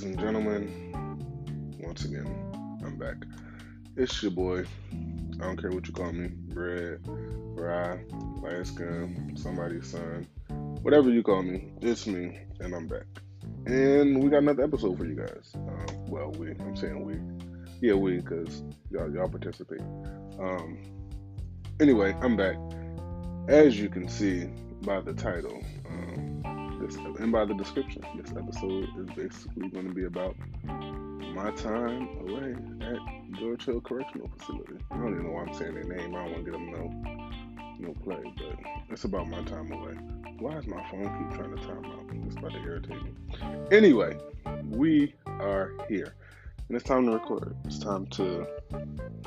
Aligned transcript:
Ladies 0.00 0.16
and 0.16 0.24
gentlemen, 0.24 1.76
once 1.78 2.06
again, 2.06 2.26
I'm 2.82 2.96
back. 2.96 3.16
It's 3.96 4.22
your 4.22 4.30
boy. 4.30 4.64
I 4.90 5.42
don't 5.42 5.60
care 5.60 5.70
what 5.72 5.86
you 5.86 5.92
call 5.92 6.10
me 6.10 6.30
Red, 6.54 7.00
Rye, 7.06 8.00
light 8.40 8.66
skin, 8.66 9.34
somebody's 9.36 9.90
son, 9.90 10.26
whatever 10.80 11.10
you 11.10 11.22
call 11.22 11.42
me, 11.42 11.72
it's 11.82 12.06
me, 12.06 12.38
and 12.60 12.74
I'm 12.74 12.86
back. 12.86 13.04
And 13.66 14.24
we 14.24 14.30
got 14.30 14.38
another 14.38 14.64
episode 14.64 14.96
for 14.96 15.04
you 15.04 15.16
guys. 15.16 15.52
Um, 15.54 16.06
well, 16.06 16.30
we, 16.30 16.52
I'm 16.52 16.76
saying 16.76 17.04
we. 17.04 17.16
Yeah, 17.86 17.92
we, 17.92 18.20
because 18.20 18.62
y'all, 18.90 19.12
y'all 19.12 19.28
participate. 19.28 19.82
Um, 20.38 20.78
anyway, 21.78 22.16
I'm 22.22 22.38
back. 22.38 22.56
As 23.48 23.78
you 23.78 23.90
can 23.90 24.08
see 24.08 24.48
by 24.80 25.02
the 25.02 25.12
title, 25.12 25.62
um, 25.90 26.29
this 26.80 26.96
and 26.96 27.32
by 27.32 27.44
the 27.44 27.54
description, 27.54 28.02
this 28.16 28.32
episode 28.32 28.88
is 28.98 29.10
basically 29.14 29.68
going 29.68 29.88
to 29.88 29.94
be 29.94 30.04
about 30.04 30.36
my 31.34 31.50
time 31.52 32.08
away 32.20 32.54
at 32.86 32.98
George 33.38 33.64
Hill 33.64 33.80
Correctional 33.80 34.30
Facility. 34.38 34.76
I 34.90 34.96
don't 34.96 35.12
even 35.12 35.26
know 35.26 35.32
why 35.32 35.42
I'm 35.42 35.54
saying 35.54 35.74
their 35.74 35.84
name. 35.84 36.14
I 36.14 36.24
don't 36.24 36.32
want 36.32 36.44
to 36.44 36.50
get 36.50 36.52
them 36.52 36.70
no 36.72 37.20
no 37.78 37.94
play, 38.04 38.22
but 38.36 38.58
it's 38.90 39.04
about 39.04 39.28
my 39.28 39.42
time 39.44 39.72
away. 39.72 39.94
Why 40.38 40.56
is 40.58 40.66
my 40.66 40.82
phone 40.90 41.04
keep 41.18 41.38
trying 41.38 41.56
to 41.56 41.62
time 41.62 41.84
out? 41.84 42.04
It's 42.26 42.36
about 42.36 42.52
to 42.52 42.58
irritate 42.58 43.02
me. 43.02 43.12
Anyway, 43.70 44.18
we 44.68 45.14
are 45.26 45.72
here. 45.88 46.14
And 46.68 46.76
it's 46.76 46.84
time 46.84 47.06
to 47.06 47.12
record. 47.12 47.56
It's 47.64 47.78
time 47.78 48.06
to 48.08 48.46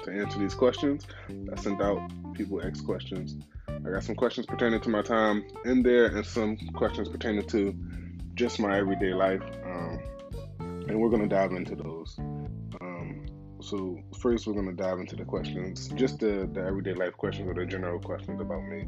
to 0.03 0.11
answer 0.11 0.39
these 0.39 0.53
questions. 0.53 1.07
I 1.51 1.59
sent 1.59 1.81
out 1.81 2.11
people 2.33 2.61
ask 2.63 2.85
questions. 2.85 3.35
I 3.67 3.89
got 3.89 4.03
some 4.03 4.15
questions 4.15 4.45
pertaining 4.45 4.81
to 4.81 4.89
my 4.89 5.01
time 5.01 5.45
in 5.65 5.83
there 5.83 6.05
and 6.05 6.25
some 6.25 6.57
questions 6.73 7.09
pertaining 7.09 7.45
to 7.47 7.75
just 8.35 8.59
my 8.59 8.77
everyday 8.77 9.13
life. 9.13 9.43
Um, 9.65 9.99
and 10.59 10.99
we're 10.99 11.09
going 11.09 11.21
to 11.21 11.27
dive 11.27 11.51
into 11.51 11.75
those. 11.75 12.15
Um, 12.19 13.25
so 13.61 13.99
first, 14.19 14.47
we're 14.47 14.53
going 14.53 14.67
to 14.67 14.73
dive 14.73 14.99
into 14.99 15.15
the 15.15 15.25
questions, 15.25 15.87
just 15.89 16.19
the, 16.19 16.49
the 16.51 16.61
everyday 16.61 16.93
life 16.93 17.13
questions 17.13 17.47
or 17.47 17.53
the 17.53 17.65
general 17.65 17.99
questions 17.99 18.41
about 18.41 18.63
me. 18.63 18.85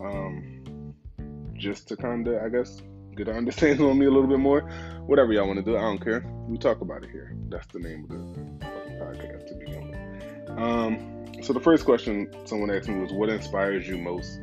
Um, 0.00 0.94
just 1.54 1.88
to 1.88 1.96
kind 1.96 2.26
of, 2.28 2.42
I 2.42 2.48
guess, 2.48 2.82
get 3.16 3.28
an 3.28 3.36
understanding 3.38 3.86
on 3.86 3.98
me 3.98 4.06
a 4.06 4.10
little 4.10 4.28
bit 4.28 4.38
more. 4.38 4.60
Whatever 5.06 5.32
y'all 5.32 5.46
want 5.46 5.58
to 5.58 5.64
do, 5.64 5.76
I 5.76 5.82
don't 5.82 6.02
care. 6.02 6.24
We 6.48 6.58
talk 6.58 6.80
about 6.80 7.04
it 7.04 7.10
here. 7.10 7.36
That's 7.48 7.66
the 7.68 7.78
name 7.78 8.04
of 8.04 8.10
the 8.10 8.66
podcast 8.96 9.46
to 9.48 9.54
begin 9.54 9.90
with. 9.90 10.58
Um, 10.58 11.13
so 11.44 11.52
the 11.52 11.60
first 11.60 11.84
question 11.84 12.30
someone 12.46 12.70
asked 12.70 12.88
me 12.88 12.98
was, 13.00 13.12
"What 13.12 13.28
inspires 13.28 13.86
you 13.86 13.98
most?" 13.98 14.40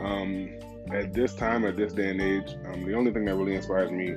Um, 0.00 0.50
at 0.92 1.12
this 1.12 1.34
time, 1.34 1.64
at 1.64 1.76
this 1.76 1.92
day 1.92 2.10
and 2.10 2.20
age, 2.20 2.56
um, 2.66 2.84
the 2.84 2.94
only 2.94 3.12
thing 3.12 3.24
that 3.24 3.34
really 3.34 3.54
inspires 3.56 3.90
me 3.90 4.08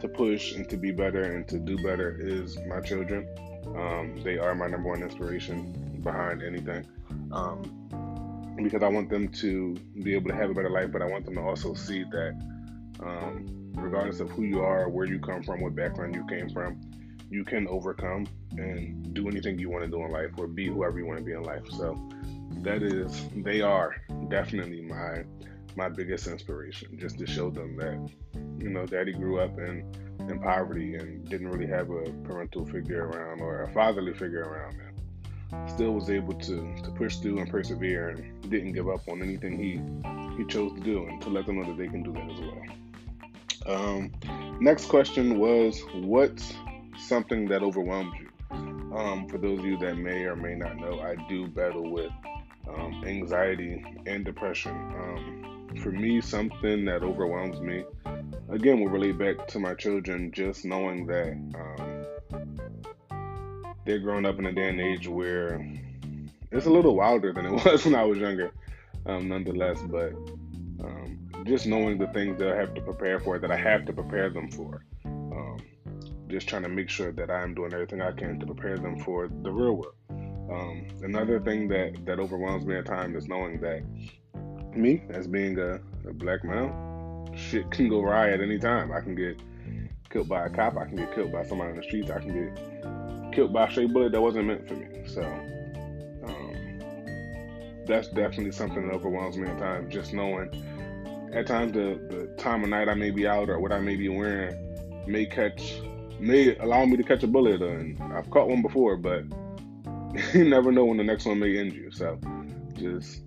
to 0.00 0.08
push 0.08 0.54
and 0.56 0.68
to 0.68 0.76
be 0.76 0.90
better 0.90 1.22
and 1.22 1.46
to 1.48 1.58
do 1.58 1.76
better 1.76 2.16
is 2.20 2.58
my 2.66 2.80
children. 2.80 3.28
Um, 3.76 4.20
they 4.24 4.36
are 4.38 4.54
my 4.54 4.66
number 4.66 4.88
one 4.88 5.02
inspiration 5.02 6.00
behind 6.02 6.42
anything. 6.42 6.86
Um, 7.32 7.62
because 8.56 8.82
I 8.82 8.88
want 8.88 9.08
them 9.10 9.28
to 9.28 9.74
be 10.02 10.14
able 10.14 10.30
to 10.30 10.34
have 10.34 10.50
a 10.50 10.54
better 10.54 10.70
life, 10.70 10.90
but 10.90 11.02
I 11.02 11.06
want 11.06 11.24
them 11.24 11.34
to 11.34 11.42
also 11.42 11.74
see 11.74 12.04
that 12.04 12.34
um, 13.00 13.72
regardless 13.74 14.20
of 14.20 14.30
who 14.30 14.42
you 14.42 14.60
are, 14.60 14.88
where 14.88 15.06
you 15.06 15.20
come 15.20 15.42
from, 15.42 15.60
what 15.60 15.76
background 15.76 16.14
you 16.14 16.26
came 16.26 16.48
from, 16.48 16.80
you 17.30 17.44
can 17.44 17.66
overcome 17.68 18.26
and 18.52 19.12
do 19.14 19.28
anything 19.28 19.58
you 19.58 19.70
want 19.70 19.84
to 19.84 19.90
do 19.90 20.02
in 20.04 20.10
life 20.10 20.30
or 20.38 20.46
be 20.46 20.68
whoever 20.68 20.98
you 20.98 21.06
want 21.06 21.18
to 21.18 21.24
be 21.24 21.32
in 21.32 21.42
life. 21.42 21.68
So 21.70 22.08
that 22.62 22.82
is, 22.82 23.26
they 23.36 23.60
are 23.60 23.96
definitely 24.28 24.82
my 24.82 25.24
my 25.76 25.90
biggest 25.90 26.26
inspiration, 26.26 26.96
just 26.98 27.18
to 27.18 27.26
show 27.26 27.50
them 27.50 27.76
that, 27.76 28.10
you 28.58 28.70
know, 28.70 28.86
daddy 28.86 29.12
grew 29.12 29.38
up 29.38 29.58
in, 29.58 29.84
in 30.20 30.40
poverty 30.40 30.94
and 30.94 31.28
didn't 31.28 31.50
really 31.50 31.66
have 31.66 31.90
a 31.90 32.02
parental 32.24 32.64
figure 32.64 33.08
around 33.08 33.42
or 33.42 33.64
a 33.64 33.72
fatherly 33.72 34.14
figure 34.14 34.40
around 34.40 34.80
and 34.80 35.70
still 35.70 35.92
was 35.92 36.08
able 36.08 36.32
to, 36.32 36.74
to 36.82 36.90
push 36.92 37.16
through 37.16 37.38
and 37.38 37.50
persevere 37.50 38.08
and 38.08 38.50
didn't 38.50 38.72
give 38.72 38.88
up 38.88 39.06
on 39.08 39.22
anything 39.22 39.58
he 39.58 39.80
he 40.36 40.44
chose 40.46 40.72
to 40.72 40.80
do 40.80 41.04
and 41.06 41.20
to 41.22 41.30
let 41.30 41.46
them 41.46 41.60
know 41.60 41.66
that 41.66 41.78
they 41.78 41.88
can 41.88 42.02
do 42.02 42.12
that 42.12 42.30
as 42.30 42.40
well. 42.40 42.62
Um, 43.66 44.12
next 44.60 44.86
question 44.86 45.38
was 45.38 45.82
what's 45.94 46.54
something 46.98 47.48
that 47.48 47.62
overwhelms 47.62 48.14
you? 48.18 48.28
Um, 48.96 49.28
for 49.28 49.38
those 49.38 49.58
of 49.58 49.64
you 49.66 49.76
that 49.78 49.96
may 49.96 50.24
or 50.24 50.36
may 50.36 50.54
not 50.54 50.76
know, 50.76 51.00
I 51.00 51.16
do 51.28 51.46
battle 51.48 51.90
with 51.90 52.10
um, 52.68 53.04
anxiety 53.06 53.84
and 54.06 54.24
depression. 54.24 54.72
Um, 54.72 55.68
for 55.82 55.90
me, 55.90 56.20
something 56.20 56.84
that 56.86 57.02
overwhelms 57.02 57.60
me, 57.60 57.84
again, 58.48 58.80
will 58.80 58.88
relate 58.88 59.18
back 59.18 59.46
to 59.48 59.58
my 59.58 59.74
children, 59.74 60.32
just 60.32 60.64
knowing 60.64 61.06
that 61.06 61.32
um, 61.54 62.06
they're 63.84 63.98
growing 63.98 64.24
up 64.24 64.38
in 64.38 64.46
a 64.46 64.52
day 64.52 64.68
and 64.68 64.80
age 64.80 65.06
where 65.06 65.60
it's 66.50 66.66
a 66.66 66.70
little 66.70 66.96
wilder 66.96 67.32
than 67.32 67.46
it 67.46 67.52
was 67.64 67.84
when 67.84 67.94
I 67.94 68.04
was 68.04 68.18
younger, 68.18 68.50
um, 69.04 69.28
nonetheless. 69.28 69.80
But 69.82 70.12
um, 70.82 71.18
just 71.44 71.66
knowing 71.66 71.98
the 71.98 72.08
things 72.08 72.38
that 72.38 72.52
I 72.52 72.56
have 72.56 72.74
to 72.74 72.80
prepare 72.80 73.20
for, 73.20 73.38
that 73.38 73.50
I 73.50 73.56
have 73.56 73.84
to 73.86 73.92
prepare 73.92 74.30
them 74.30 74.50
for. 74.50 74.84
Just 76.28 76.48
trying 76.48 76.62
to 76.62 76.68
make 76.68 76.90
sure 76.90 77.12
that 77.12 77.30
I'm 77.30 77.54
doing 77.54 77.72
everything 77.72 78.00
I 78.00 78.12
can 78.12 78.40
to 78.40 78.46
prepare 78.46 78.76
them 78.78 78.98
for 79.00 79.28
the 79.28 79.50
real 79.50 79.74
world. 79.74 79.94
Um, 80.50 80.86
another 81.02 81.40
thing 81.40 81.68
that, 81.68 82.04
that 82.04 82.18
overwhelms 82.20 82.64
me 82.64 82.76
at 82.76 82.86
times 82.86 83.16
is 83.16 83.28
knowing 83.28 83.60
that 83.60 83.82
me, 84.76 85.02
as 85.10 85.26
being 85.26 85.58
a, 85.58 85.80
a 86.08 86.12
black 86.12 86.44
male, 86.44 87.28
shit 87.34 87.70
can 87.70 87.88
go 87.88 88.00
awry 88.00 88.30
at 88.30 88.40
any 88.40 88.58
time. 88.58 88.92
I 88.92 89.00
can 89.00 89.14
get 89.14 89.40
killed 90.10 90.28
by 90.28 90.46
a 90.46 90.50
cop, 90.50 90.76
I 90.76 90.84
can 90.84 90.96
get 90.96 91.14
killed 91.14 91.32
by 91.32 91.44
somebody 91.44 91.70
on 91.70 91.76
the 91.76 91.82
streets, 91.82 92.10
I 92.10 92.20
can 92.20 92.32
get 92.32 93.32
killed 93.32 93.52
by 93.52 93.66
a 93.66 93.70
stray 93.70 93.86
bullet 93.86 94.12
that 94.12 94.20
wasn't 94.20 94.46
meant 94.46 94.68
for 94.68 94.74
me. 94.74 94.86
So 95.06 95.22
um, 96.24 96.80
that's 97.86 98.08
definitely 98.08 98.52
something 98.52 98.86
that 98.86 98.94
overwhelms 98.94 99.36
me 99.36 99.48
at 99.48 99.58
times, 99.58 99.92
just 99.92 100.12
knowing 100.12 100.50
at 101.32 101.46
times 101.46 101.72
the, 101.72 102.00
the 102.08 102.26
time 102.38 102.62
of 102.62 102.70
night 102.70 102.88
I 102.88 102.94
may 102.94 103.10
be 103.10 103.26
out 103.26 103.50
or 103.50 103.58
what 103.60 103.72
I 103.72 103.80
may 103.80 103.96
be 103.96 104.08
wearing 104.08 105.04
may 105.06 105.26
catch 105.26 105.80
may 106.20 106.56
allow 106.56 106.84
me 106.84 106.96
to 106.96 107.02
catch 107.02 107.22
a 107.22 107.26
bullet 107.26 107.62
and 107.62 108.00
I've 108.12 108.30
caught 108.30 108.48
one 108.48 108.62
before, 108.62 108.96
but 108.96 109.24
you 110.34 110.48
never 110.48 110.72
know 110.72 110.84
when 110.84 110.96
the 110.96 111.04
next 111.04 111.26
one 111.26 111.38
may 111.38 111.58
end 111.58 111.72
you. 111.72 111.90
So 111.90 112.18
just 112.74 113.22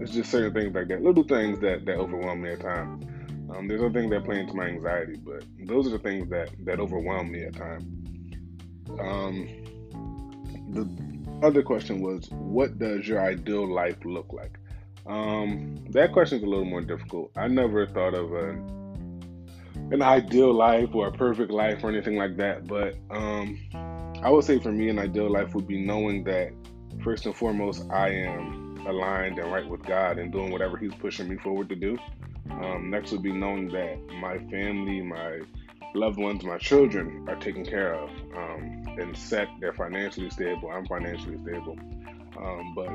it's 0.00 0.12
just 0.12 0.30
certain 0.30 0.52
things 0.52 0.74
like 0.74 0.88
that, 0.88 1.02
little 1.02 1.24
things 1.24 1.60
that 1.60 1.84
that 1.86 1.96
overwhelm 1.96 2.42
me 2.42 2.50
at 2.50 2.60
times. 2.60 3.04
Um, 3.54 3.68
there's 3.68 3.80
other 3.80 3.92
things 3.92 4.10
that 4.10 4.24
play 4.24 4.40
into 4.40 4.54
my 4.54 4.66
anxiety, 4.66 5.16
but 5.16 5.44
those 5.60 5.86
are 5.86 5.90
the 5.90 5.98
things 5.98 6.28
that 6.30 6.50
that 6.64 6.80
overwhelm 6.80 7.30
me 7.30 7.44
at 7.44 7.54
times. 7.54 7.84
Um, 8.98 9.48
the 10.70 10.88
other 11.42 11.62
question 11.62 12.00
was, 12.00 12.28
what 12.30 12.78
does 12.78 13.06
your 13.06 13.20
ideal 13.20 13.72
life 13.72 14.04
look 14.04 14.32
like? 14.32 14.58
Um, 15.06 15.84
that 15.90 16.12
question 16.12 16.38
is 16.38 16.44
a 16.44 16.46
little 16.46 16.64
more 16.64 16.80
difficult. 16.80 17.30
I 17.36 17.48
never 17.48 17.86
thought 17.86 18.14
of 18.14 18.32
a, 18.32 18.56
an 19.90 20.02
ideal 20.02 20.52
life 20.52 20.94
or 20.94 21.08
a 21.08 21.12
perfect 21.12 21.50
life 21.50 21.82
or 21.82 21.90
anything 21.90 22.16
like 22.16 22.36
that, 22.36 22.66
but 22.66 22.96
um, 23.10 23.58
I 24.22 24.30
would 24.30 24.44
say 24.44 24.58
for 24.58 24.72
me, 24.72 24.88
an 24.88 24.98
ideal 24.98 25.30
life 25.30 25.54
would 25.54 25.66
be 25.66 25.84
knowing 25.84 26.24
that 26.24 26.52
first 27.02 27.26
and 27.26 27.34
foremost, 27.34 27.84
I 27.90 28.08
am 28.08 28.78
aligned 28.86 29.38
and 29.38 29.52
right 29.52 29.66
with 29.66 29.82
God 29.82 30.18
and 30.18 30.32
doing 30.32 30.50
whatever 30.50 30.76
He's 30.76 30.94
pushing 30.94 31.28
me 31.28 31.36
forward 31.36 31.68
to 31.68 31.76
do. 31.76 31.98
Um, 32.50 32.90
next 32.90 33.12
would 33.12 33.22
be 33.22 33.32
knowing 33.32 33.68
that 33.68 33.98
my 34.20 34.38
family, 34.50 35.02
my 35.02 35.40
loved 35.94 36.18
ones, 36.18 36.44
my 36.44 36.58
children 36.58 37.24
are 37.28 37.36
taken 37.36 37.64
care 37.64 37.94
of 37.94 38.10
um, 38.36 38.84
and 38.98 39.16
set. 39.16 39.48
They're 39.60 39.72
financially 39.72 40.30
stable. 40.30 40.70
I'm 40.70 40.86
financially 40.86 41.38
stable. 41.42 41.78
Um, 42.36 42.74
but 42.74 42.90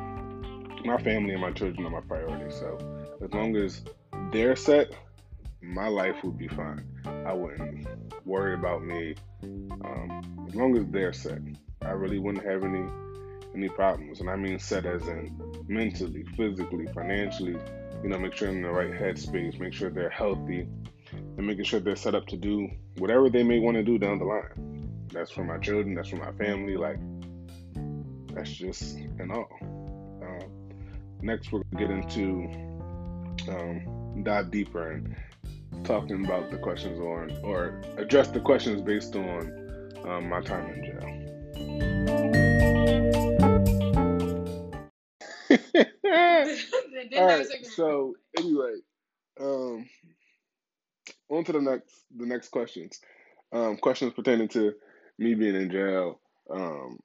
my 0.85 1.01
family 1.01 1.33
and 1.33 1.41
my 1.41 1.51
children 1.51 1.85
are 1.85 1.89
my 1.89 2.01
priority. 2.01 2.51
So 2.51 2.77
as 3.23 3.33
long 3.33 3.55
as 3.55 3.83
they're 4.31 4.55
set, 4.55 4.91
my 5.61 5.87
life 5.87 6.15
would 6.23 6.37
be 6.37 6.47
fine. 6.47 6.85
I 7.25 7.33
wouldn't 7.33 7.87
worry 8.25 8.53
about 8.53 8.83
me. 8.83 9.15
Um, 9.43 10.45
as 10.47 10.55
long 10.55 10.77
as 10.77 10.85
they're 10.87 11.13
set, 11.13 11.39
I 11.81 11.91
really 11.91 12.19
wouldn't 12.19 12.45
have 12.45 12.63
any 12.63 12.85
any 13.55 13.69
problems. 13.69 14.19
And 14.19 14.29
I 14.29 14.35
mean 14.35 14.59
set 14.59 14.85
as 14.85 15.07
in 15.07 15.35
mentally, 15.67 16.23
physically, 16.37 16.87
financially. 16.93 17.57
You 18.03 18.09
know, 18.09 18.19
make 18.19 18.33
sure 18.33 18.47
they're 18.47 18.55
in 18.55 18.63
the 18.63 18.69
right 18.69 18.91
headspace, 18.91 19.59
make 19.59 19.73
sure 19.73 19.89
they're 19.89 20.09
healthy, 20.09 20.67
and 21.11 21.47
making 21.47 21.65
sure 21.65 21.79
they're 21.79 21.95
set 21.95 22.15
up 22.15 22.27
to 22.27 22.37
do 22.37 22.69
whatever 22.97 23.29
they 23.29 23.43
may 23.43 23.59
want 23.59 23.75
to 23.75 23.83
do 23.83 23.97
down 23.97 24.19
the 24.19 24.25
line. 24.25 25.07
That's 25.11 25.31
for 25.31 25.43
my 25.43 25.57
children. 25.57 25.95
That's 25.95 26.09
for 26.09 26.17
my 26.17 26.31
family. 26.33 26.77
Like 26.77 26.99
that's 28.33 28.51
just 28.51 28.95
and 28.95 29.31
all. 29.31 29.49
Um, 29.61 30.51
next, 31.21 31.51
we're 31.51 31.63
gonna 31.73 31.87
get 31.87 31.91
into 31.91 32.69
um, 33.49 34.23
dive 34.23 34.51
deeper 34.51 34.91
and 34.91 35.15
talking 35.83 36.25
about 36.25 36.51
the 36.51 36.57
questions 36.57 36.99
on 36.99 37.37
or 37.43 37.81
address 37.97 38.29
the 38.29 38.39
questions 38.39 38.81
based 38.81 39.15
on 39.15 39.91
um, 40.05 40.29
my 40.29 40.41
time 40.41 40.69
in 40.69 40.83
jail. 40.83 41.29
All 47.17 47.27
right. 47.27 47.65
So 47.65 48.15
anyway, 48.37 48.75
um, 49.39 49.89
on 51.29 51.43
to 51.45 51.51
the 51.51 51.61
next 51.61 52.05
the 52.15 52.25
next 52.25 52.49
questions. 52.49 52.99
Um, 53.51 53.77
questions 53.77 54.13
pertaining 54.13 54.47
to 54.49 54.73
me 55.17 55.33
being 55.33 55.55
in 55.55 55.71
jail. 55.71 56.19
Um, 56.49 56.99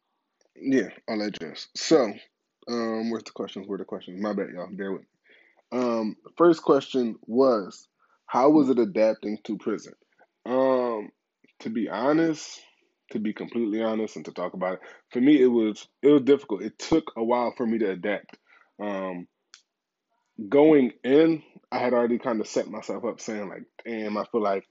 yeah, 0.57 0.89
all 1.09 1.19
that 1.19 1.39
jazz. 1.41 1.69
So, 1.75 2.13
um, 2.69 3.11
where's 3.11 3.25
the 3.25 3.33
questions? 3.33 3.67
Where 3.67 3.79
the 3.79 3.85
questions? 3.85 4.21
My 4.21 4.33
bad, 4.33 4.51
y'all. 4.51 4.69
Bear 4.71 4.93
with 4.93 5.03
me. 5.03 5.07
Um, 5.73 6.17
first 6.37 6.63
question 6.63 7.17
was, 7.27 7.89
how 8.35 8.51
was 8.51 8.69
it 8.69 8.81
adapting 8.81 9.39
to 9.45 9.57
prison? 9.57 9.93
Um, 10.45 11.11
to 11.61 11.71
be 11.71 11.89
honest, 11.89 12.61
to 13.13 13.21
be 13.21 13.33
completely 13.33 13.81
honest, 13.81 14.17
and 14.17 14.25
to 14.25 14.33
talk 14.33 14.55
about 14.55 14.75
it, 14.75 14.81
for 15.13 15.21
me 15.21 15.41
it 15.41 15.47
was 15.47 15.87
it 16.03 16.09
was 16.09 16.23
difficult. 16.23 16.65
It 16.65 16.77
took 16.77 17.13
a 17.17 17.23
while 17.23 17.55
for 17.57 17.65
me 17.65 17.79
to 17.79 17.91
adapt. 17.93 18.37
Um, 18.83 19.29
going 20.49 20.91
in, 21.05 21.45
I 21.71 21.79
had 21.79 21.95
already 21.95 22.19
kind 22.19 22.41
of 22.41 22.49
set 22.49 22.67
myself 22.69 23.05
up, 23.05 23.21
saying 23.21 23.49
like, 23.49 23.63
"Damn, 23.85 24.19
I 24.19 24.25
feel 24.25 24.43
like 24.43 24.65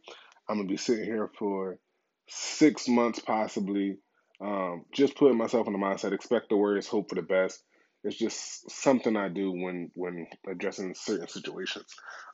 I'm 0.49 0.57
gonna 0.57 0.67
be 0.67 0.75
sitting 0.75 1.05
here 1.05 1.31
for 1.39 1.79
six 2.27 2.89
months, 2.89 3.19
possibly." 3.19 3.95
Um, 4.41 4.83
just 4.91 5.15
putting 5.15 5.37
myself 5.37 5.67
in 5.67 5.73
the 5.73 5.79
mindset, 5.79 6.11
expect 6.11 6.49
the 6.49 6.57
worst, 6.57 6.89
hope 6.89 7.07
for 7.07 7.15
the 7.15 7.21
best. 7.21 7.63
It's 8.03 8.17
just 8.17 8.69
something 8.69 9.15
I 9.15 9.29
do 9.29 9.53
when 9.53 9.89
when 9.95 10.27
addressing 10.45 10.93
certain 10.95 11.29
situations. 11.29 11.87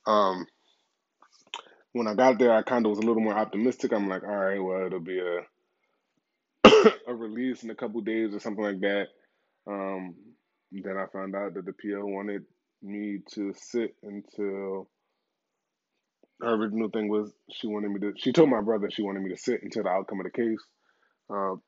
Um, 0.07 0.47
when 1.93 2.07
I 2.07 2.13
got 2.13 2.39
there, 2.39 2.51
I 2.51 2.61
kind 2.61 2.85
of 2.85 2.91
was 2.91 2.99
a 2.99 3.03
little 3.03 3.21
more 3.21 3.37
optimistic. 3.37 3.93
I'm 3.93 4.09
like, 4.09 4.23
all 4.23 4.35
right, 4.35 4.59
well, 4.59 4.85
it'll 4.85 4.99
be 4.99 5.19
a 5.19 5.41
a 7.07 7.13
release 7.13 7.63
in 7.63 7.69
a 7.69 7.75
couple 7.75 8.01
days 8.01 8.33
or 8.33 8.39
something 8.39 8.63
like 8.63 8.79
that. 8.81 9.07
Um, 9.67 10.15
then 10.71 10.97
I 10.97 11.05
found 11.11 11.35
out 11.35 11.55
that 11.55 11.65
the 11.65 11.73
PO 11.73 12.05
wanted 12.05 12.43
me 12.81 13.19
to 13.33 13.53
sit 13.55 13.95
until 14.03 14.89
her 16.41 16.53
original 16.53 16.89
thing 16.89 17.09
was 17.09 17.31
she 17.51 17.67
wanted 17.67 17.91
me 17.91 17.99
to. 18.01 18.13
She 18.17 18.31
told 18.31 18.49
my 18.49 18.61
brother 18.61 18.89
she 18.91 19.03
wanted 19.03 19.23
me 19.23 19.31
to 19.31 19.37
sit 19.37 19.61
until 19.63 19.83
the 19.83 19.89
outcome 19.89 20.19
of 20.19 20.25
the 20.25 20.31
case. 20.31 20.63
Um, 21.29 21.61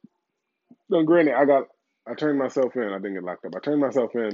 now, 0.89 1.01
granted, 1.03 1.35
I 1.35 1.45
got 1.45 1.63
I 2.07 2.13
turned 2.13 2.39
myself 2.39 2.75
in. 2.75 2.83
I 2.83 2.97
didn't 2.97 3.15
get 3.15 3.23
locked 3.23 3.45
up. 3.45 3.53
I 3.55 3.59
turned 3.59 3.81
myself 3.81 4.11
in 4.15 4.31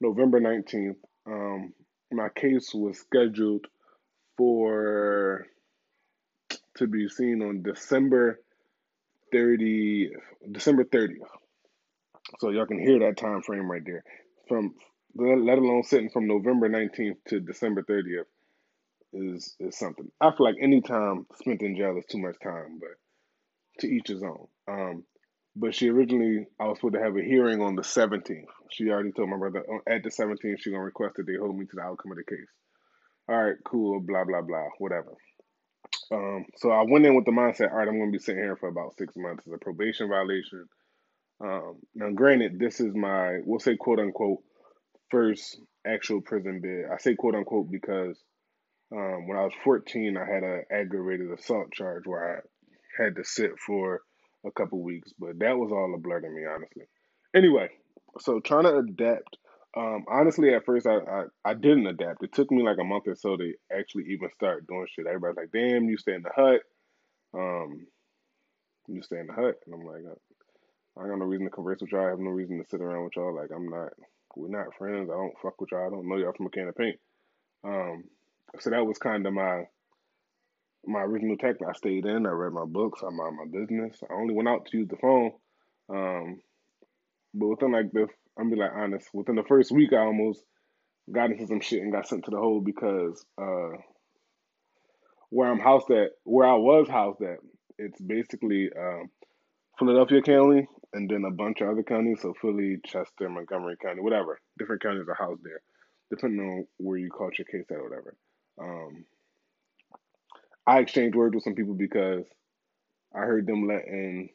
November 0.00 0.40
nineteenth. 0.40 0.98
Um, 1.26 1.72
my 2.10 2.28
case 2.34 2.72
was 2.74 2.98
scheduled 2.98 3.66
for 4.36 5.46
to 6.76 6.86
be 6.86 7.08
seen 7.08 7.42
on 7.42 7.62
December 7.62 8.40
30 9.32 10.10
December 10.52 10.84
30th. 10.84 11.16
So 12.40 12.50
y'all 12.50 12.66
can 12.66 12.80
hear 12.80 12.98
that 13.00 13.16
time 13.16 13.42
frame 13.42 13.70
right 13.70 13.82
there. 13.84 14.04
From 14.48 14.74
let 15.14 15.58
alone 15.58 15.82
sitting 15.82 16.10
from 16.10 16.26
November 16.26 16.68
19th 16.68 17.16
to 17.28 17.40
December 17.40 17.82
30th 17.82 18.26
is 19.12 19.56
is 19.60 19.78
something. 19.78 20.10
I 20.20 20.30
feel 20.30 20.46
like 20.46 20.56
any 20.60 20.80
time 20.80 21.26
spent 21.40 21.62
in 21.62 21.76
jail 21.76 21.96
is 21.98 22.04
too 22.10 22.18
much 22.18 22.36
time, 22.42 22.78
but 22.80 22.90
to 23.80 23.88
each 23.88 24.08
his 24.08 24.22
own. 24.22 24.46
Um, 24.68 25.04
but 25.54 25.74
she 25.74 25.88
originally, 25.88 26.46
I 26.60 26.66
was 26.66 26.78
supposed 26.78 26.94
to 26.94 27.00
have 27.02 27.16
a 27.16 27.22
hearing 27.22 27.62
on 27.62 27.76
the 27.76 27.82
17th. 27.82 28.44
She 28.70 28.90
already 28.90 29.12
told 29.12 29.30
my 29.30 29.38
brother 29.38 29.60
uh, 29.60 29.90
at 29.90 30.02
the 30.02 30.10
17th 30.10 30.58
she's 30.58 30.72
gonna 30.72 30.84
request 30.84 31.14
that 31.16 31.26
they 31.26 31.36
hold 31.40 31.56
me 31.58 31.64
to 31.66 31.76
the 31.76 31.82
outcome 31.82 32.12
of 32.12 32.18
the 32.18 32.24
case. 32.24 32.48
All 33.28 33.44
right, 33.44 33.56
cool, 33.66 34.00
blah 34.00 34.24
blah 34.24 34.42
blah, 34.42 34.68
whatever. 34.78 35.14
Um, 36.12 36.46
so 36.56 36.70
I 36.70 36.84
went 36.88 37.06
in 37.06 37.16
with 37.16 37.24
the 37.24 37.32
mindset, 37.32 37.70
all 37.72 37.78
right, 37.78 37.88
I'm 37.88 37.98
gonna 37.98 38.10
be 38.12 38.18
sitting 38.18 38.42
here 38.42 38.56
for 38.56 38.68
about 38.68 38.96
six 38.98 39.14
months 39.16 39.44
as 39.46 39.52
a 39.52 39.58
probation 39.58 40.08
violation. 40.08 40.66
Um, 41.42 41.76
now, 41.94 42.10
granted, 42.12 42.58
this 42.58 42.80
is 42.80 42.94
my, 42.94 43.40
we'll 43.44 43.60
say, 43.60 43.76
quote 43.76 43.98
unquote, 44.00 44.38
first 45.10 45.60
actual 45.86 46.20
prison 46.20 46.60
bid. 46.62 46.86
I 46.92 46.98
say 46.98 47.14
quote 47.14 47.34
unquote 47.34 47.70
because 47.70 48.18
um, 48.92 49.26
when 49.28 49.36
I 49.36 49.42
was 49.42 49.52
14, 49.64 50.16
I 50.16 50.20
had 50.32 50.42
an 50.42 50.62
aggravated 50.70 51.30
assault 51.32 51.72
charge 51.72 52.04
where 52.06 52.38
I 52.38 53.02
had 53.04 53.16
to 53.16 53.24
sit 53.24 53.50
for 53.66 54.00
a 54.46 54.50
couple 54.52 54.82
weeks, 54.82 55.12
but 55.18 55.38
that 55.40 55.58
was 55.58 55.72
all 55.72 55.92
a 55.94 55.98
blur 55.98 56.20
to 56.20 56.28
me, 56.28 56.42
honestly. 56.46 56.84
Anyway, 57.34 57.68
so 58.20 58.40
trying 58.40 58.64
to 58.64 58.78
adapt. 58.78 59.36
Um, 59.76 60.04
honestly, 60.10 60.54
at 60.54 60.64
first 60.64 60.86
I, 60.86 60.96
I, 60.96 61.22
I 61.44 61.54
didn't 61.54 61.86
adapt. 61.86 62.22
It 62.22 62.32
took 62.32 62.50
me 62.50 62.62
like 62.62 62.78
a 62.80 62.84
month 62.84 63.04
or 63.06 63.14
so 63.14 63.36
to 63.36 63.52
actually 63.70 64.04
even 64.10 64.30
start 64.34 64.66
doing 64.66 64.86
shit. 64.88 65.06
Everybody's 65.06 65.36
like, 65.36 65.52
"Damn, 65.52 65.84
you 65.88 65.98
stay 65.98 66.14
in 66.14 66.22
the 66.22 66.30
hut." 66.34 66.60
Um, 67.34 67.86
you 68.88 69.02
stay 69.02 69.18
in 69.18 69.26
the 69.26 69.34
hut, 69.34 69.56
and 69.66 69.74
I'm 69.74 69.86
like, 69.86 70.02
I 70.98 71.08
got 71.08 71.18
no 71.18 71.26
reason 71.26 71.46
to 71.46 71.50
converse 71.50 71.80
with 71.80 71.92
y'all. 71.92 72.06
I 72.06 72.10
have 72.10 72.18
no 72.18 72.30
reason 72.30 72.58
to 72.58 72.68
sit 72.70 72.80
around 72.80 73.04
with 73.04 73.16
y'all. 73.16 73.34
Like 73.34 73.50
I'm 73.54 73.68
not, 73.68 73.92
we're 74.34 74.48
not 74.48 74.74
friends. 74.78 75.10
I 75.10 75.14
don't 75.14 75.38
fuck 75.42 75.60
with 75.60 75.70
y'all. 75.72 75.86
I 75.86 75.90
don't 75.90 76.08
know 76.08 76.16
y'all 76.16 76.32
from 76.34 76.46
a 76.46 76.50
can 76.50 76.68
of 76.68 76.76
paint. 76.76 76.98
Um, 77.64 78.04
so 78.60 78.70
that 78.70 78.86
was 78.86 78.98
kind 78.98 79.26
of 79.26 79.34
my 79.34 79.64
my 80.86 81.00
original 81.00 81.36
tactic. 81.36 81.66
I 81.68 81.72
stayed 81.74 82.06
in. 82.06 82.26
I 82.26 82.30
read 82.30 82.52
my 82.52 82.64
books. 82.64 83.02
I 83.02 83.10
mind 83.10 83.36
my 83.36 83.60
business. 83.60 83.98
I 84.08 84.14
only 84.14 84.34
went 84.34 84.48
out 84.48 84.66
to 84.66 84.78
use 84.78 84.88
the 84.88 84.96
phone. 84.96 85.32
Um, 85.90 86.40
but 87.34 87.48
within 87.48 87.72
like 87.72 87.92
the, 87.92 88.06
I'm 88.38 88.50
be 88.50 88.56
like 88.56 88.72
honest. 88.74 89.08
Within 89.12 89.36
the 89.36 89.44
first 89.44 89.72
week, 89.72 89.92
I 89.92 89.98
almost 89.98 90.42
got 91.12 91.30
into 91.30 91.46
some 91.46 91.60
shit 91.60 91.82
and 91.82 91.92
got 91.92 92.08
sent 92.08 92.24
to 92.24 92.30
the 92.30 92.38
hole 92.38 92.60
because 92.60 93.24
uh, 93.40 93.78
where 95.30 95.50
I'm 95.50 95.60
housed 95.60 95.90
at, 95.90 96.10
where 96.24 96.46
I 96.48 96.54
was 96.54 96.88
housed 96.88 97.22
at, 97.22 97.38
it's 97.78 98.00
basically 98.00 98.70
um, 98.78 99.10
Philadelphia 99.78 100.22
County 100.22 100.66
and 100.92 101.10
then 101.10 101.24
a 101.24 101.30
bunch 101.30 101.60
of 101.60 101.68
other 101.68 101.82
counties, 101.82 102.22
so 102.22 102.34
Philly, 102.40 102.78
Chester, 102.84 103.28
Montgomery 103.28 103.76
County, 103.82 104.00
whatever. 104.00 104.40
Different 104.58 104.82
counties 104.82 105.08
are 105.08 105.14
housed 105.14 105.42
there, 105.44 105.60
depending 106.10 106.40
on 106.40 106.66
where 106.78 106.98
you 106.98 107.10
caught 107.10 107.38
your 107.38 107.44
case 107.46 107.66
at 107.70 107.76
or 107.76 107.88
whatever. 107.88 108.16
Um, 108.60 109.04
I 110.66 110.78
exchanged 110.78 111.16
words 111.16 111.34
with 111.34 111.44
some 111.44 111.54
people 111.54 111.74
because 111.74 112.24
I 113.14 113.20
heard 113.20 113.46
them 113.46 113.68
letting 113.68 114.30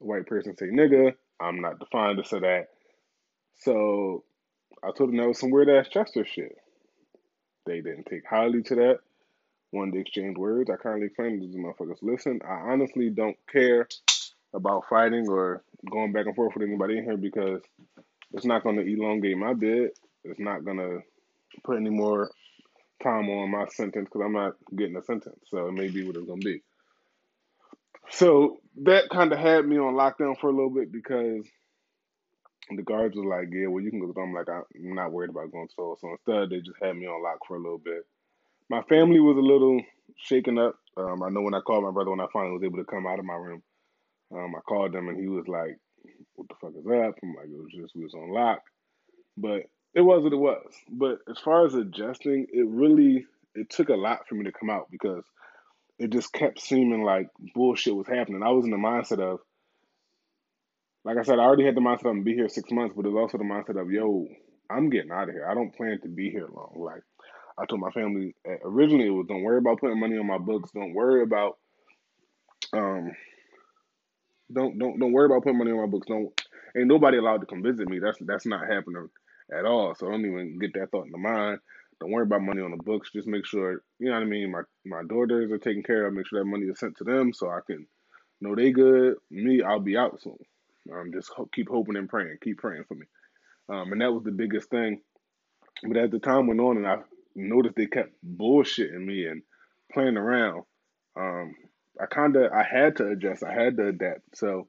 a 0.00 0.04
white 0.04 0.26
person 0.26 0.56
say 0.56 0.66
nigga. 0.66 1.14
I'm 1.40 1.60
not 1.60 1.78
defined 1.78 2.18
to 2.22 2.28
say 2.28 2.40
that. 2.40 2.68
So 3.58 4.24
I 4.82 4.90
told 4.96 5.10
them 5.10 5.16
that 5.18 5.28
was 5.28 5.38
some 5.38 5.50
weird 5.50 5.68
ass 5.68 5.88
Chester 5.88 6.24
shit. 6.24 6.56
They 7.64 7.80
didn't 7.80 8.06
take 8.06 8.26
highly 8.26 8.62
to 8.62 8.74
that. 8.76 8.98
Wanted 9.72 9.94
to 9.94 10.00
exchange 10.00 10.38
words. 10.38 10.70
I 10.70 10.76
kindly 10.76 11.06
explained 11.06 11.40
to 11.40 11.46
these 11.46 11.56
motherfuckers, 11.56 11.98
listen, 12.00 12.40
I 12.46 12.70
honestly 12.72 13.10
don't 13.10 13.36
care 13.50 13.88
about 14.54 14.84
fighting 14.88 15.28
or 15.28 15.62
going 15.90 16.12
back 16.12 16.26
and 16.26 16.36
forth 16.36 16.54
with 16.54 16.66
anybody 16.66 16.98
in 16.98 17.04
here 17.04 17.16
because 17.16 17.60
it's 18.32 18.46
not 18.46 18.62
going 18.62 18.76
to 18.76 18.82
elongate 18.82 19.36
my 19.36 19.54
bid. 19.54 19.90
It's 20.24 20.40
not 20.40 20.64
going 20.64 20.78
to 20.78 21.00
put 21.64 21.76
any 21.76 21.90
more 21.90 22.30
time 23.02 23.28
on 23.28 23.50
my 23.50 23.66
sentence 23.68 24.08
because 24.10 24.22
I'm 24.24 24.32
not 24.32 24.54
getting 24.74 24.96
a 24.96 25.02
sentence. 25.02 25.40
So 25.50 25.66
it 25.66 25.72
may 25.72 25.88
be 25.88 26.06
what 26.06 26.16
it's 26.16 26.26
going 26.26 26.40
to 26.40 26.44
be. 26.44 26.62
So 28.10 28.58
that 28.84 29.08
kind 29.10 29.32
of 29.32 29.38
had 29.38 29.66
me 29.66 29.78
on 29.78 29.94
lockdown 29.94 30.38
for 30.38 30.48
a 30.48 30.52
little 30.54 30.70
bit 30.70 30.92
because 30.92 31.44
the 32.74 32.82
guards 32.82 33.16
were 33.16 33.26
like, 33.26 33.48
yeah, 33.52 33.68
well, 33.68 33.82
you 33.82 33.90
can 33.90 34.00
go. 34.00 34.12
I'm 34.20 34.34
like, 34.34 34.48
I'm 34.48 34.94
not 34.94 35.12
worried 35.12 35.30
about 35.30 35.52
going 35.52 35.68
to 35.68 35.74
So 35.76 36.10
instead, 36.10 36.50
they 36.50 36.60
just 36.60 36.78
had 36.82 36.96
me 36.96 37.06
on 37.06 37.22
lock 37.22 37.38
for 37.46 37.56
a 37.56 37.62
little 37.62 37.78
bit. 37.78 38.04
My 38.68 38.82
family 38.82 39.20
was 39.20 39.36
a 39.36 39.40
little 39.40 39.80
shaken 40.16 40.58
up. 40.58 40.76
Um, 40.96 41.22
I 41.22 41.30
know 41.30 41.42
when 41.42 41.54
I 41.54 41.60
called 41.60 41.84
my 41.84 41.92
brother 41.92 42.10
when 42.10 42.20
I 42.20 42.26
finally 42.32 42.54
was 42.54 42.64
able 42.64 42.78
to 42.78 42.84
come 42.84 43.06
out 43.06 43.18
of 43.18 43.24
my 43.24 43.34
room, 43.34 43.62
um, 44.34 44.54
I 44.56 44.60
called 44.60 44.94
him 44.94 45.08
and 45.08 45.20
he 45.20 45.28
was 45.28 45.46
like, 45.46 45.78
"What 46.34 46.48
the 46.48 46.54
fuck 46.60 46.72
is 46.76 46.86
up?" 46.86 47.14
I'm 47.22 47.34
like, 47.34 47.46
"It 47.46 47.56
was 47.56 47.72
just 47.72 47.94
we 47.94 48.02
was 48.04 48.14
on 48.14 48.30
lock," 48.30 48.62
but 49.36 49.62
it 49.94 50.00
was 50.00 50.22
what 50.22 50.32
it 50.32 50.36
was. 50.36 50.72
But 50.90 51.18
as 51.30 51.38
far 51.38 51.66
as 51.66 51.74
adjusting, 51.74 52.46
it 52.52 52.66
really 52.66 53.26
it 53.54 53.70
took 53.70 53.88
a 53.88 53.94
lot 53.94 54.26
for 54.28 54.34
me 54.34 54.44
to 54.44 54.52
come 54.52 54.70
out 54.70 54.90
because 54.90 55.24
it 55.98 56.10
just 56.10 56.32
kept 56.32 56.60
seeming 56.60 57.02
like 57.02 57.28
bullshit 57.54 57.94
was 57.94 58.06
happening. 58.08 58.42
I 58.42 58.50
was 58.50 58.64
in 58.64 58.70
the 58.70 58.76
mindset 58.76 59.20
of, 59.20 59.40
like 61.06 61.18
I 61.18 61.22
said, 61.22 61.38
I 61.38 61.42
already 61.42 61.64
had 61.64 61.76
the 61.76 61.80
mindset 61.80 62.18
of 62.18 62.24
be 62.24 62.34
here 62.34 62.48
six 62.48 62.68
months, 62.72 62.94
but 62.96 63.06
it 63.06 63.10
was 63.10 63.20
also 63.20 63.38
the 63.38 63.44
mindset 63.44 63.80
of, 63.80 63.92
yo, 63.92 64.26
I'm 64.68 64.90
getting 64.90 65.12
out 65.12 65.28
of 65.28 65.34
here. 65.34 65.46
I 65.48 65.54
don't 65.54 65.72
plan 65.72 66.00
to 66.02 66.08
be 66.08 66.30
here 66.30 66.48
long. 66.52 66.74
Like 66.76 67.02
I 67.56 67.64
told 67.64 67.80
my 67.80 67.92
family 67.92 68.34
eh, 68.44 68.56
originally, 68.64 69.06
it 69.06 69.10
was 69.10 69.26
don't 69.28 69.42
worry 69.44 69.58
about 69.58 69.78
putting 69.78 70.00
money 70.00 70.18
on 70.18 70.26
my 70.26 70.38
books. 70.38 70.72
Don't 70.74 70.94
worry 70.94 71.22
about 71.22 71.58
um 72.72 73.12
don't 74.52 74.76
don't 74.80 74.98
don't 74.98 75.12
worry 75.12 75.26
about 75.26 75.44
putting 75.44 75.58
money 75.58 75.70
on 75.70 75.80
my 75.80 75.86
books. 75.86 76.08
Don't 76.08 76.28
ain't 76.76 76.88
nobody 76.88 77.18
allowed 77.18 77.40
to 77.40 77.46
come 77.46 77.62
visit 77.62 77.88
me. 77.88 78.00
That's 78.00 78.18
that's 78.22 78.46
not 78.46 78.66
happening 78.68 79.08
at 79.56 79.64
all. 79.64 79.94
So 79.94 80.08
I 80.08 80.10
don't 80.10 80.26
even 80.26 80.58
get 80.58 80.74
that 80.74 80.90
thought 80.90 81.06
in 81.06 81.12
the 81.12 81.18
mind. 81.18 81.60
Don't 82.00 82.10
worry 82.10 82.24
about 82.24 82.42
money 82.42 82.62
on 82.62 82.72
the 82.72 82.82
books. 82.82 83.12
Just 83.14 83.28
make 83.28 83.46
sure 83.46 83.80
you 84.00 84.08
know 84.08 84.14
what 84.14 84.22
I 84.22 84.26
mean. 84.26 84.50
My 84.50 84.62
my 84.84 85.02
daughters 85.08 85.52
are 85.52 85.58
taken 85.58 85.84
care 85.84 86.06
of. 86.06 86.14
Make 86.14 86.26
sure 86.26 86.40
that 86.40 86.50
money 86.50 86.66
is 86.66 86.80
sent 86.80 86.96
to 86.96 87.04
them 87.04 87.32
so 87.32 87.48
I 87.48 87.60
can 87.64 87.86
know 88.40 88.56
they 88.56 88.72
good. 88.72 89.14
Me, 89.30 89.62
I'll 89.62 89.78
be 89.78 89.96
out 89.96 90.20
soon. 90.20 90.36
Um, 90.92 91.12
just 91.12 91.30
ho- 91.30 91.48
keep 91.52 91.68
hoping 91.68 91.96
and 91.96 92.08
praying. 92.08 92.38
Keep 92.42 92.58
praying 92.58 92.84
for 92.88 92.94
me. 92.94 93.06
Um, 93.68 93.92
and 93.92 94.00
that 94.00 94.12
was 94.12 94.24
the 94.24 94.32
biggest 94.32 94.70
thing. 94.70 95.00
But 95.82 95.96
as 95.96 96.10
the 96.10 96.18
time 96.18 96.46
went 96.46 96.60
on, 96.60 96.78
and 96.78 96.86
I 96.86 96.98
noticed 97.34 97.76
they 97.76 97.86
kept 97.86 98.12
bullshitting 98.24 99.04
me 99.04 99.26
and 99.26 99.42
playing 99.92 100.16
around. 100.16 100.62
Um, 101.18 101.54
I 102.00 102.06
kind 102.06 102.36
of 102.36 102.52
I 102.52 102.62
had 102.62 102.96
to 102.96 103.08
adjust. 103.08 103.42
I 103.42 103.52
had 103.52 103.76
to 103.76 103.88
adapt. 103.88 104.36
So, 104.36 104.68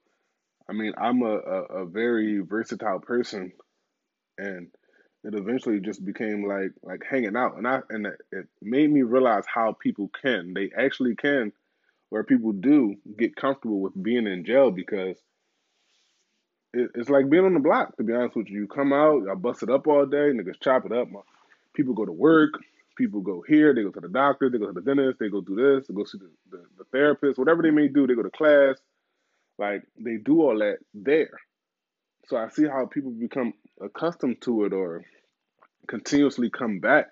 I 0.69 0.73
mean, 0.73 0.93
I'm 0.97 1.21
a, 1.21 1.35
a, 1.35 1.61
a 1.81 1.85
very 1.85 2.39
versatile 2.39 2.99
person, 2.99 3.53
and 4.37 4.69
it 5.23 5.33
eventually 5.33 5.79
just 5.79 6.03
became 6.03 6.47
like 6.47 6.71
like 6.83 7.03
hanging 7.09 7.35
out, 7.35 7.57
and 7.57 7.67
I 7.67 7.81
and 7.89 8.07
it 8.31 8.47
made 8.61 8.91
me 8.91 9.01
realize 9.01 9.45
how 9.53 9.73
people 9.73 10.09
can. 10.21 10.53
They 10.53 10.71
actually 10.77 11.15
can 11.15 11.51
where 12.09 12.23
people 12.23 12.53
do 12.53 12.95
get 13.17 13.35
comfortable 13.35 13.81
with 13.81 14.01
being 14.01 14.27
in 14.27 14.45
jail 14.45 14.71
because 14.71 15.17
it, 16.73 16.91
it's 16.95 17.09
like 17.09 17.29
being 17.29 17.45
on 17.45 17.53
the 17.53 17.59
block. 17.59 17.95
To 17.97 18.03
be 18.03 18.13
honest 18.13 18.35
with 18.35 18.49
you, 18.49 18.61
you 18.61 18.67
come 18.67 18.93
out, 18.93 19.29
I 19.29 19.35
bust 19.35 19.63
it 19.63 19.69
up 19.69 19.87
all 19.87 20.05
day, 20.05 20.31
niggas 20.31 20.61
chop 20.61 20.85
it 20.85 20.91
up. 20.91 21.07
People 21.73 21.93
go 21.93 22.05
to 22.05 22.11
work, 22.11 22.53
people 22.97 23.21
go 23.21 23.43
here, 23.47 23.73
they 23.73 23.83
go 23.83 23.91
to 23.91 23.99
the 23.99 24.09
doctor, 24.09 24.49
they 24.49 24.57
go 24.57 24.67
to 24.67 24.73
the 24.73 24.81
dentist, 24.81 25.19
they 25.19 25.29
go 25.29 25.41
do 25.41 25.55
this, 25.55 25.87
they 25.87 25.93
go 25.93 26.03
see 26.03 26.17
the, 26.17 26.29
the, 26.49 26.63
the 26.77 26.83
therapist, 26.91 27.37
whatever 27.37 27.61
they 27.61 27.71
may 27.71 27.87
do, 27.87 28.07
they 28.07 28.15
go 28.15 28.23
to 28.23 28.29
class. 28.29 28.77
Like 29.57 29.83
they 29.99 30.17
do 30.17 30.41
all 30.41 30.59
that 30.59 30.77
there. 30.93 31.31
So 32.27 32.37
I 32.37 32.49
see 32.49 32.67
how 32.67 32.85
people 32.85 33.11
become 33.11 33.53
accustomed 33.81 34.41
to 34.41 34.65
it 34.65 34.73
or 34.73 35.03
continuously 35.87 36.49
come 36.49 36.79
back 36.79 37.07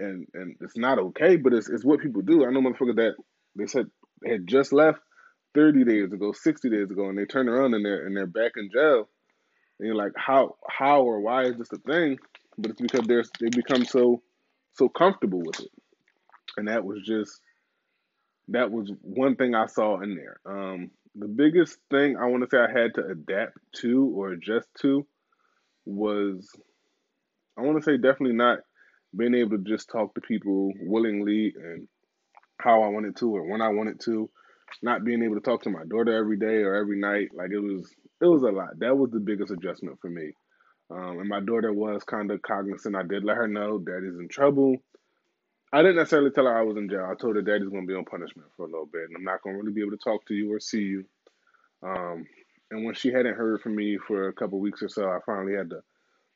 and 0.00 0.26
and 0.34 0.56
it's 0.60 0.76
not 0.76 0.98
okay, 0.98 1.36
but 1.36 1.52
it's 1.52 1.68
it's 1.68 1.84
what 1.84 2.00
people 2.00 2.22
do. 2.22 2.44
I 2.44 2.50
know 2.50 2.60
motherfuckers 2.60 2.96
that 2.96 3.14
they 3.56 3.66
said 3.66 3.86
had 4.26 4.46
just 4.46 4.72
left 4.72 5.00
30 5.54 5.84
days 5.84 6.12
ago, 6.12 6.32
60 6.32 6.70
days 6.70 6.90
ago, 6.90 7.08
and 7.08 7.18
they 7.18 7.24
turn 7.24 7.48
around 7.48 7.74
and 7.74 7.84
they're 7.84 8.06
and 8.06 8.16
they're 8.16 8.26
back 8.26 8.52
in 8.56 8.70
jail. 8.72 9.08
And 9.78 9.86
you're 9.86 9.96
like, 9.96 10.12
how 10.16 10.56
how 10.68 11.02
or 11.02 11.20
why 11.20 11.44
is 11.44 11.56
this 11.56 11.72
a 11.72 11.78
thing? 11.78 12.18
But 12.58 12.72
it's 12.72 12.80
because 12.80 13.06
they're 13.06 13.24
they 13.40 13.48
become 13.48 13.84
so 13.84 14.22
so 14.74 14.88
comfortable 14.88 15.42
with 15.44 15.60
it. 15.60 15.70
And 16.56 16.68
that 16.68 16.84
was 16.84 17.00
just 17.06 17.40
that 18.48 18.70
was 18.70 18.90
one 19.02 19.36
thing 19.36 19.54
I 19.54 19.66
saw 19.66 20.00
in 20.00 20.14
there. 20.14 20.40
Um, 20.46 20.90
the 21.14 21.28
biggest 21.28 21.78
thing 21.90 22.16
I 22.16 22.26
want 22.26 22.42
to 22.42 22.48
say 22.50 22.58
I 22.58 22.80
had 22.80 22.94
to 22.94 23.06
adapt 23.06 23.58
to 23.76 24.12
or 24.16 24.32
adjust 24.32 24.68
to 24.80 25.06
was 25.84 26.48
I 27.58 27.62
want 27.62 27.78
to 27.78 27.84
say 27.84 27.96
definitely 27.96 28.36
not 28.36 28.60
being 29.16 29.34
able 29.34 29.58
to 29.58 29.64
just 29.64 29.90
talk 29.90 30.14
to 30.14 30.20
people 30.20 30.72
willingly 30.80 31.54
and 31.54 31.86
how 32.58 32.82
I 32.82 32.88
wanted 32.88 33.16
to 33.16 33.36
or 33.36 33.46
when 33.46 33.60
I 33.60 33.68
wanted 33.68 34.00
to. 34.04 34.30
Not 34.80 35.04
being 35.04 35.22
able 35.22 35.34
to 35.34 35.40
talk 35.40 35.62
to 35.62 35.70
my 35.70 35.84
daughter 35.88 36.16
every 36.16 36.38
day 36.38 36.62
or 36.62 36.74
every 36.74 36.98
night, 36.98 37.30
like 37.34 37.50
it 37.50 37.58
was, 37.58 37.92
it 38.20 38.26
was 38.26 38.42
a 38.42 38.46
lot. 38.46 38.78
That 38.78 38.96
was 38.96 39.10
the 39.10 39.20
biggest 39.20 39.50
adjustment 39.50 39.98
for 40.00 40.08
me. 40.08 40.32
Um, 40.90 41.20
and 41.20 41.28
my 41.28 41.40
daughter 41.40 41.72
was 41.72 42.04
kind 42.04 42.30
of 42.30 42.42
cognizant. 42.42 42.96
I 42.96 43.02
did 43.02 43.24
let 43.24 43.36
her 43.36 43.48
know 43.48 43.78
daddy's 43.78 44.18
in 44.18 44.28
trouble. 44.28 44.76
I 45.72 45.80
didn't 45.80 45.96
necessarily 45.96 46.30
tell 46.30 46.44
her 46.44 46.58
I 46.58 46.62
was 46.62 46.76
in 46.76 46.88
jail. 46.88 47.08
I 47.10 47.14
told 47.14 47.36
her 47.36 47.42
daddy's 47.42 47.70
going 47.70 47.86
to 47.86 47.92
be 47.92 47.96
on 47.96 48.04
punishment 48.04 48.48
for 48.56 48.66
a 48.66 48.70
little 48.70 48.88
bit, 48.92 49.04
and 49.08 49.16
I'm 49.16 49.24
not 49.24 49.42
going 49.42 49.56
to 49.56 49.62
really 49.62 49.72
be 49.72 49.80
able 49.80 49.92
to 49.92 50.04
talk 50.04 50.26
to 50.26 50.34
you 50.34 50.52
or 50.52 50.60
see 50.60 50.82
you. 50.82 51.04
Um, 51.82 52.26
and 52.70 52.84
when 52.84 52.94
she 52.94 53.10
hadn't 53.10 53.36
heard 53.36 53.62
from 53.62 53.74
me 53.74 53.98
for 53.98 54.28
a 54.28 54.32
couple 54.34 54.60
weeks 54.60 54.82
or 54.82 54.88
so, 54.88 55.08
I 55.08 55.18
finally 55.24 55.54
had 55.54 55.70
to 55.70 55.82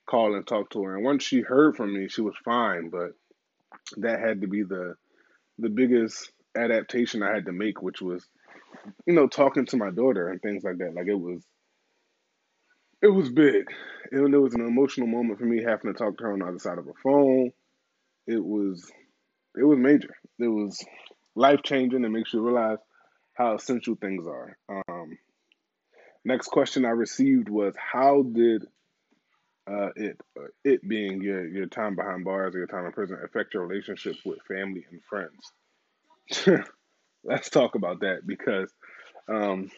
call 0.06 0.34
and 0.34 0.46
talk 0.46 0.70
to 0.70 0.82
her. 0.84 0.96
And 0.96 1.04
once 1.04 1.22
she 1.22 1.40
heard 1.42 1.76
from 1.76 1.92
me, 1.92 2.08
she 2.08 2.22
was 2.22 2.34
fine. 2.44 2.88
But 2.88 3.12
that 3.98 4.20
had 4.20 4.40
to 4.40 4.46
be 4.46 4.62
the 4.62 4.94
the 5.58 5.68
biggest 5.68 6.30
adaptation 6.56 7.22
I 7.22 7.34
had 7.34 7.46
to 7.46 7.52
make, 7.52 7.82
which 7.82 8.00
was, 8.00 8.26
you 9.06 9.14
know, 9.14 9.26
talking 9.26 9.66
to 9.66 9.76
my 9.76 9.90
daughter 9.90 10.28
and 10.28 10.40
things 10.40 10.64
like 10.64 10.78
that. 10.78 10.94
Like 10.94 11.08
it 11.08 11.18
was, 11.18 11.42
it 13.02 13.08
was 13.08 13.28
big. 13.30 13.66
It, 14.12 14.18
it 14.18 14.38
was 14.38 14.54
an 14.54 14.66
emotional 14.66 15.06
moment 15.06 15.38
for 15.38 15.44
me 15.44 15.62
having 15.62 15.92
to 15.92 15.98
talk 15.98 16.18
to 16.18 16.24
her 16.24 16.32
on 16.32 16.40
the 16.40 16.46
other 16.46 16.58
side 16.58 16.78
of 16.78 16.88
a 16.88 16.94
phone. 17.02 17.52
It 18.26 18.44
was, 18.44 18.90
it 19.56 19.64
was 19.64 19.78
major. 19.78 20.16
It 20.38 20.48
was 20.48 20.84
life 21.34 21.60
changing 21.62 22.04
and 22.04 22.12
makes 22.12 22.32
you 22.32 22.40
realize 22.40 22.78
how 23.34 23.54
essential 23.54 23.96
things 23.96 24.26
are. 24.26 24.56
Um, 24.68 25.18
next 26.24 26.48
question 26.48 26.84
I 26.84 26.90
received 26.90 27.48
was, 27.48 27.74
how 27.76 28.22
did 28.22 28.64
uh, 29.70 29.90
it 29.96 30.20
uh, 30.38 30.46
it 30.64 30.86
being 30.86 31.20
your 31.22 31.46
your 31.46 31.66
time 31.66 31.96
behind 31.96 32.24
bars 32.24 32.54
or 32.54 32.58
your 32.58 32.66
time 32.66 32.86
in 32.86 32.92
prison 32.92 33.18
affect 33.24 33.54
your 33.54 33.66
relationship 33.66 34.14
with 34.24 34.38
family 34.46 34.86
and 34.90 35.02
friends. 35.08 35.52
Let's 37.24 37.50
talk 37.50 37.74
about 37.74 38.00
that 38.00 38.26
because 38.26 38.72
um, 39.28 39.70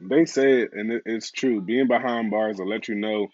they 0.00 0.24
say 0.24 0.62
it, 0.62 0.70
and 0.72 0.92
it, 0.92 1.02
it's 1.06 1.30
true. 1.30 1.60
Being 1.60 1.88
behind 1.88 2.30
bars 2.30 2.58
will 2.58 2.68
let 2.68 2.88
you 2.88 2.94
know 2.94 3.28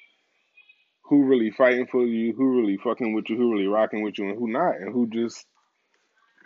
who 1.04 1.24
really 1.24 1.50
fighting 1.50 1.86
for 1.86 2.04
you, 2.04 2.32
who 2.32 2.60
really 2.60 2.78
fucking 2.78 3.12
with 3.12 3.28
you, 3.28 3.36
who 3.36 3.52
really 3.52 3.66
rocking 3.66 4.02
with 4.02 4.18
you, 4.18 4.28
and 4.28 4.38
who 4.38 4.48
not, 4.48 4.76
and 4.76 4.92
who 4.92 5.08
just 5.08 5.44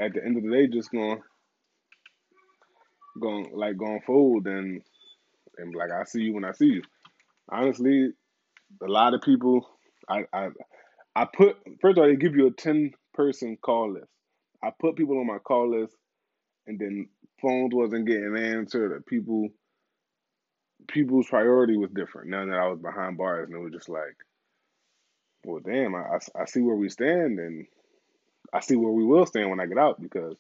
at 0.01 0.13
the 0.15 0.25
end 0.25 0.37
of 0.37 0.43
the 0.43 0.51
day 0.51 0.67
just 0.67 0.91
going 0.91 1.21
going 3.21 3.51
like 3.55 3.77
going 3.77 4.01
fold 4.07 4.47
and 4.47 4.83
and 5.59 5.75
like 5.75 5.91
I 5.91 6.05
see 6.05 6.23
you 6.23 6.35
when 6.35 6.45
I 6.45 6.53
see 6.53 6.67
you. 6.67 6.83
Honestly, 7.51 8.11
a 8.83 8.87
lot 8.87 9.15
of 9.15 9.23
people 9.23 9.69
I 10.09 10.25
I 10.33 10.49
I 11.15 11.27
put 11.27 11.57
first 11.81 11.99
of 11.99 12.03
all 12.03 12.09
they 12.09 12.17
give 12.17 12.37
you 12.37 12.47
a 12.49 12.53
ten 12.53 12.93
person 13.15 13.57
call 13.61 13.95
list. 13.95 14.09
I 14.67 14.71
put 14.79 14.97
people 14.97 15.19
on 15.19 15.27
my 15.27 15.39
call 15.39 15.71
list 15.71 15.95
and 16.67 16.79
then 16.79 17.09
phones 17.41 17.75
wasn't 17.75 18.07
getting 18.07 18.37
answered 18.37 18.93
or 18.93 19.01
people 19.01 19.49
people's 20.89 21.29
priority 21.29 21.77
was 21.77 21.91
different 21.91 22.31
now 22.31 22.45
that 22.47 22.55
I 22.55 22.69
was 22.69 22.81
behind 22.81 23.19
bars 23.19 23.49
and 23.49 23.57
it 23.57 23.63
was 23.63 23.73
just 23.73 23.89
like 23.89 24.17
well 25.45 25.61
damn 25.61 25.95
I, 25.95 26.01
I, 26.01 26.43
I 26.43 26.45
see 26.47 26.61
where 26.61 26.77
we 26.77 26.89
stand 26.89 27.39
and 27.39 27.67
I 28.53 28.61
see 28.61 28.77
where 28.77 28.93
we 28.93 29.05
will 29.05 29.27
stand 29.27 29.51
when 29.51 29.61
I 29.61 29.67
get 29.67 29.79
out 29.79 30.01
because 30.01 30.37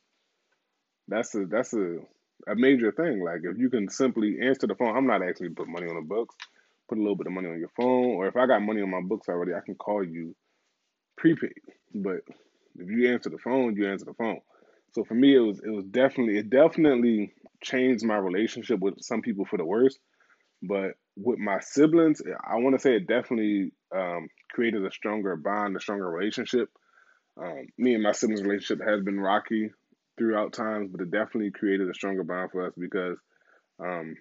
that's 1.08 1.34
a 1.34 1.46
that's 1.46 1.72
a 1.74 1.98
a 2.46 2.54
major 2.54 2.92
thing. 2.92 3.24
Like 3.24 3.40
if 3.44 3.58
you 3.58 3.70
can 3.70 3.88
simply 3.88 4.38
answer 4.42 4.66
the 4.66 4.74
phone, 4.74 4.96
I'm 4.96 5.06
not 5.06 5.22
asking 5.22 5.44
you 5.44 5.48
to 5.50 5.54
put 5.54 5.68
money 5.68 5.88
on 5.88 5.96
the 5.96 6.02
books 6.02 6.36
put 6.88 6.98
a 6.98 7.00
little 7.00 7.16
bit 7.16 7.26
of 7.26 7.32
money 7.32 7.48
on 7.48 7.58
your 7.58 7.70
phone, 7.76 8.16
or 8.16 8.28
if 8.28 8.36
I 8.36 8.46
got 8.46 8.62
money 8.62 8.80
on 8.80 8.90
my 8.90 9.00
books 9.00 9.28
already, 9.28 9.54
I 9.54 9.60
can 9.60 9.74
call 9.74 10.04
you 10.04 10.34
prepaid. 11.16 11.52
But 11.94 12.20
if 12.78 12.88
you 12.88 13.12
answer 13.12 13.30
the 13.30 13.38
phone, 13.38 13.76
you 13.76 13.90
answer 13.90 14.04
the 14.04 14.14
phone. 14.14 14.40
So 14.92 15.04
for 15.04 15.14
me, 15.14 15.34
it 15.34 15.40
was 15.40 15.60
it 15.64 15.70
was 15.70 15.84
definitely 15.84 16.38
it 16.38 16.50
definitely 16.50 17.32
changed 17.62 18.04
my 18.04 18.16
relationship 18.16 18.80
with 18.80 18.94
some 19.00 19.22
people 19.22 19.44
for 19.44 19.56
the 19.56 19.64
worse. 19.64 19.98
But 20.62 20.92
with 21.16 21.38
my 21.38 21.60
siblings, 21.60 22.22
I 22.42 22.56
want 22.56 22.74
to 22.76 22.80
say 22.80 22.96
it 22.96 23.06
definitely 23.06 23.72
um, 23.94 24.28
created 24.52 24.84
a 24.84 24.90
stronger 24.90 25.36
bond, 25.36 25.76
a 25.76 25.80
stronger 25.80 26.08
relationship. 26.08 26.70
Um, 27.40 27.66
me 27.76 27.94
and 27.94 28.02
my 28.02 28.12
siblings' 28.12 28.42
relationship 28.42 28.86
has 28.86 29.02
been 29.02 29.20
rocky 29.20 29.70
throughout 30.16 30.54
times, 30.54 30.90
but 30.90 31.02
it 31.02 31.10
definitely 31.10 31.50
created 31.50 31.90
a 31.90 31.94
stronger 31.94 32.24
bond 32.24 32.50
for 32.50 32.66
us 32.66 32.72
because 32.78 33.18
um, 33.78 34.16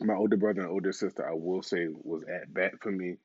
my 0.00 0.14
older 0.14 0.36
brother 0.36 0.60
and 0.60 0.70
older 0.70 0.92
sister, 0.92 1.26
I 1.26 1.32
will 1.34 1.62
say, 1.62 1.86
was 1.90 2.22
at 2.24 2.52
bat 2.52 2.72
for 2.82 2.90
me. 2.90 3.16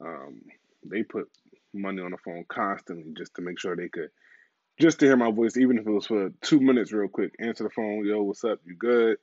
Um, 0.00 0.42
they 0.84 1.02
put 1.02 1.30
money 1.74 2.02
on 2.02 2.12
the 2.12 2.18
phone 2.18 2.44
constantly 2.48 3.12
just 3.16 3.34
to 3.34 3.42
make 3.42 3.58
sure 3.58 3.76
they 3.76 3.88
could, 3.88 4.10
just 4.80 5.00
to 5.00 5.06
hear 5.06 5.16
my 5.16 5.30
voice, 5.30 5.56
even 5.56 5.78
if 5.78 5.86
it 5.86 5.90
was 5.90 6.06
for 6.06 6.30
two 6.42 6.60
minutes, 6.60 6.92
real 6.92 7.08
quick. 7.08 7.34
Answer 7.38 7.64
the 7.64 7.70
phone, 7.70 8.04
yo, 8.04 8.22
what's 8.22 8.44
up? 8.44 8.60
You 8.64 8.76
good? 8.76 9.18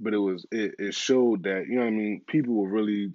But 0.00 0.14
it 0.14 0.18
was 0.18 0.44
it, 0.50 0.74
it 0.78 0.94
showed 0.94 1.44
that 1.44 1.66
you 1.68 1.76
know 1.76 1.82
what 1.82 1.88
I 1.88 1.90
mean. 1.92 2.22
People 2.26 2.54
will 2.54 2.66
really 2.66 3.12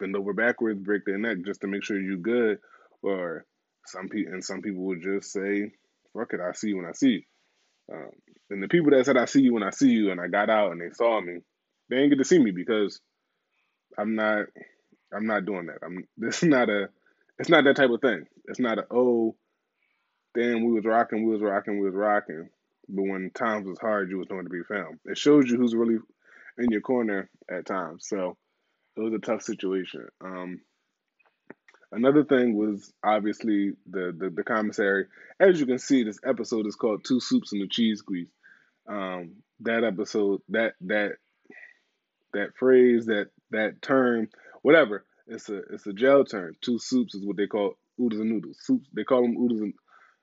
bend 0.00 0.16
over 0.16 0.32
backwards, 0.32 0.80
break 0.80 1.04
their 1.04 1.18
neck 1.18 1.38
just 1.44 1.60
to 1.60 1.68
make 1.68 1.84
sure 1.84 2.00
you 2.00 2.18
good. 2.18 2.58
Or 3.02 3.44
some 3.86 4.08
people 4.08 4.32
and 4.32 4.44
some 4.44 4.62
people 4.62 4.82
would 4.84 5.02
just 5.02 5.32
say, 5.32 5.72
"Fuck 6.12 6.34
it, 6.34 6.40
I 6.40 6.52
see 6.52 6.68
you 6.68 6.78
when 6.78 6.86
I 6.86 6.92
see 6.92 7.08
you." 7.10 7.22
Um, 7.92 8.10
and 8.50 8.62
the 8.62 8.68
people 8.68 8.90
that 8.90 9.04
said 9.06 9.16
I 9.16 9.26
see 9.26 9.42
you 9.42 9.54
when 9.54 9.62
I 9.62 9.70
see 9.70 9.90
you, 9.90 10.10
and 10.10 10.20
I 10.20 10.28
got 10.28 10.50
out 10.50 10.72
and 10.72 10.80
they 10.80 10.90
saw 10.92 11.20
me, 11.20 11.38
they 11.88 11.96
ain't 11.98 12.10
get 12.10 12.18
to 12.18 12.24
see 12.24 12.38
me 12.38 12.50
because 12.50 13.00
I'm 13.98 14.14
not 14.14 14.46
I'm 15.14 15.26
not 15.26 15.44
doing 15.44 15.66
that. 15.66 15.78
I'm 15.84 16.06
this 16.16 16.42
is 16.42 16.48
not 16.48 16.68
a 16.68 16.88
it's 17.42 17.50
not 17.50 17.64
that 17.64 17.74
type 17.74 17.90
of 17.90 18.00
thing. 18.00 18.24
It's 18.44 18.60
not 18.60 18.78
a 18.78 18.86
oh 18.88 19.34
damn 20.32 20.64
we 20.64 20.72
was 20.74 20.84
rocking, 20.84 21.26
we 21.26 21.32
was 21.32 21.42
rocking, 21.42 21.80
we 21.80 21.86
was 21.86 21.94
rocking. 21.96 22.48
But 22.88 23.02
when 23.02 23.32
times 23.34 23.66
was 23.66 23.80
hard, 23.80 24.10
you 24.10 24.18
was 24.18 24.28
going 24.28 24.44
to 24.44 24.50
be 24.50 24.62
found. 24.62 25.00
It 25.06 25.18
shows 25.18 25.50
you 25.50 25.56
who's 25.56 25.74
really 25.74 25.98
in 26.56 26.70
your 26.70 26.82
corner 26.82 27.28
at 27.50 27.66
times. 27.66 28.06
So 28.06 28.36
it 28.96 29.00
was 29.00 29.12
a 29.12 29.18
tough 29.18 29.42
situation. 29.42 30.06
Um, 30.20 30.60
another 31.90 32.22
thing 32.22 32.56
was 32.56 32.92
obviously 33.02 33.72
the, 33.90 34.14
the, 34.16 34.30
the 34.30 34.44
commissary. 34.44 35.06
As 35.40 35.58
you 35.58 35.66
can 35.66 35.80
see, 35.80 36.04
this 36.04 36.20
episode 36.24 36.68
is 36.68 36.76
called 36.76 37.04
Two 37.04 37.18
Soups 37.18 37.52
and 37.52 37.60
the 37.60 37.66
Cheese 37.66 37.98
Squeeze. 37.98 38.30
Um, 38.88 39.32
that 39.60 39.82
episode, 39.82 40.42
that 40.50 40.74
that 40.82 41.14
that 42.34 42.54
phrase, 42.56 43.06
that 43.06 43.30
that 43.50 43.82
term, 43.82 44.28
whatever. 44.62 45.04
It's 45.32 45.48
a 45.48 45.58
it's 45.72 45.86
a 45.86 45.92
jail 45.94 46.24
term. 46.24 46.54
Two 46.60 46.78
soups 46.78 47.14
is 47.14 47.24
what 47.24 47.36
they 47.36 47.46
call 47.46 47.74
oodles 48.00 48.20
and 48.20 48.30
noodles. 48.30 48.58
Soups. 48.60 48.86
They 48.92 49.04
call 49.04 49.22
them 49.22 49.36
oodles 49.36 49.62
and 49.62 49.72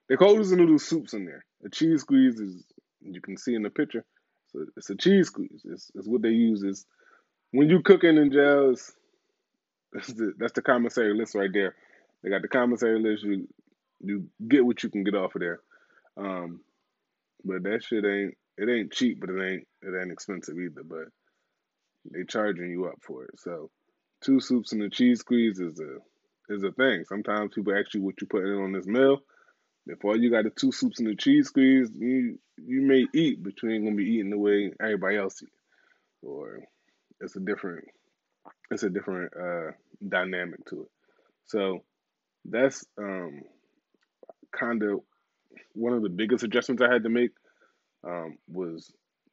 they 0.08 0.16
call 0.16 0.34
oodles 0.34 0.52
and 0.52 0.62
noodles 0.62 0.86
soups 0.86 1.14
in 1.14 1.26
there. 1.26 1.44
A 1.66 1.70
cheese 1.70 2.02
squeeze 2.02 2.40
is 2.40 2.64
you 3.02 3.20
can 3.20 3.36
see 3.38 3.56
in 3.56 3.64
the 3.64 3.72
picture. 3.72 4.06
So 4.52 4.66
it's 4.78 4.90
a 4.90 4.96
cheese 4.96 5.28
squeeze. 5.28 5.62
It's, 5.66 5.92
it's 5.96 6.08
what 6.08 6.22
they 6.22 6.30
use 6.30 6.64
is 6.64 6.86
when 7.52 7.70
you 7.70 7.82
cooking 7.82 8.18
in 8.18 8.32
jail. 8.32 8.76
That's 9.94 10.14
the 10.14 10.34
that's 10.38 10.54
the 10.54 10.62
commissary 10.62 11.18
list 11.18 11.34
right 11.34 11.50
there. 11.52 11.76
They 12.22 12.30
got 12.30 12.44
the 12.44 12.48
commissary 12.48 13.02
list. 13.02 13.24
You 13.24 13.48
you 14.02 14.30
get 14.48 14.66
what 14.66 14.84
you 14.84 14.90
can 14.90 15.04
get 15.04 15.16
off 15.16 15.36
of 15.36 15.42
there. 15.42 15.60
Um, 16.18 16.62
but 17.44 17.64
that 17.64 17.84
shit 17.84 18.06
ain't 18.06 18.36
it 18.58 18.70
ain't 18.70 18.94
cheap, 18.94 19.20
but 19.20 19.32
it 19.32 19.42
ain't 19.42 19.68
it 19.82 20.00
ain't 20.00 20.12
expensive 20.12 20.60
either. 20.60 20.84
But 20.84 21.06
they 22.12 22.24
charging 22.28 22.70
you 22.70 22.86
up 22.86 23.00
for 23.02 23.24
it. 23.24 23.32
So 23.40 23.72
two 24.22 24.40
soups 24.40 24.74
and 24.74 24.84
a 24.84 24.90
cheese 24.90 25.20
squeeze 25.20 25.60
is 25.60 25.80
a 25.80 26.54
is 26.54 26.64
a 26.64 26.72
thing. 26.72 27.04
Sometimes 27.08 27.54
people 27.54 27.76
ask 27.76 27.94
you 27.94 28.02
what 28.02 28.20
you 28.22 28.28
putting 28.28 28.54
in 28.54 28.64
on 28.64 28.74
this 28.74 28.88
meal. 28.88 29.20
If 29.88 30.04
all 30.04 30.18
you 30.18 30.32
got 30.32 30.44
the 30.44 30.52
two 30.52 30.72
soups 30.72 31.00
and 31.00 31.08
the 31.08 31.16
cheese 31.16 31.48
squeeze, 31.48 31.90
you 31.96 32.40
you 32.58 32.82
may 32.82 33.06
eat, 33.14 33.44
but 33.44 33.54
you 33.62 33.70
ain't 33.70 33.84
gonna 33.84 33.96
be 33.96 34.04
eating 34.04 34.30
the 34.30 34.38
way 34.38 34.72
everybody 34.82 35.18
else 35.18 35.42
eat. 35.42 35.50
Or 36.22 36.60
it's 37.22 37.36
a 37.36 37.40
different 37.40 37.86
it's 38.72 38.84
a 38.84 38.90
different 38.90 39.32
uh, 39.36 39.72
dynamic 40.08 40.66
to 40.70 40.84
it. 40.84 40.90
So 41.46 41.80
that's 42.46 42.86
um, 42.98 43.42
kind 44.58 44.84
of 44.84 45.00
one 45.74 45.94
of 45.94 46.04
the 46.04 46.10
biggest 46.10 46.44
adjustments 46.44 46.84
I 46.84 46.92
had 46.92 47.04
to 47.04 47.10
make 47.10 47.32
um, 48.06 48.38
was 48.48 48.92